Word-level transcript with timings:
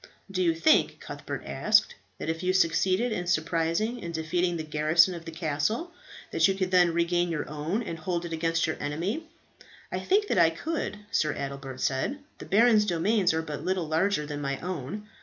"Do 0.31 0.41
you 0.41 0.55
think," 0.55 0.99
Cuthbert 0.99 1.43
asked, 1.45 1.93
"that 2.17 2.27
if 2.27 2.41
you 2.41 2.53
succeeded 2.53 3.11
in 3.11 3.27
surprising 3.27 4.03
and 4.03 4.11
defeating 4.11 4.57
the 4.57 4.63
garrison 4.63 5.13
of 5.13 5.25
the 5.25 5.31
castle 5.31 5.91
that 6.31 6.47
you 6.47 6.55
could 6.55 6.71
then 6.71 6.91
regain 6.95 7.29
your 7.29 7.47
own, 7.47 7.83
and 7.83 7.99
hold 7.99 8.25
it 8.25 8.33
against 8.33 8.65
your 8.65 8.77
enemy?" 8.79 9.29
"I 9.91 9.99
think 9.99 10.25
that 10.29 10.39
I 10.39 10.49
could," 10.49 10.97
Sir 11.11 11.33
Adelbert 11.35 11.81
said. 11.81 12.17
"The 12.39 12.47
baron's 12.47 12.85
domains 12.87 13.31
are 13.31 13.43
but 13.43 13.63
little 13.63 13.87
larger 13.87 14.25
than 14.25 14.41
my 14.41 14.59
own. 14.61 15.07